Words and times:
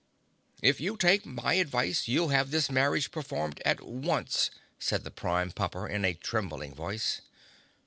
"If 0.63 0.81
you 0.81 0.97
take 0.97 1.27
my 1.27 1.53
advice 1.53 2.07
you'll 2.07 2.29
have 2.29 2.49
this 2.49 2.71
marriage 2.71 3.11
performed 3.11 3.61
at 3.63 3.83
once," 3.85 4.49
said 4.79 5.03
the 5.03 5.11
Prime 5.11 5.51
Pumper 5.51 5.87
in 5.87 6.03
a 6.05 6.15
trembling 6.15 6.73
voice. 6.73 7.21